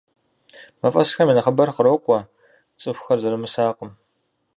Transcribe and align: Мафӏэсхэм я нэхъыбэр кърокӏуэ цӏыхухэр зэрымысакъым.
Мафӏэсхэм 0.79 1.29
я 1.31 1.35
нэхъыбэр 1.35 1.69
кърокӏуэ 1.75 2.19
цӏыхухэр 2.81 3.19
зэрымысакъым. 3.21 3.91